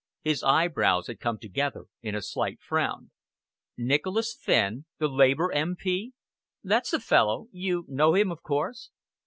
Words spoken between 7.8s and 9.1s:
know him, of course?"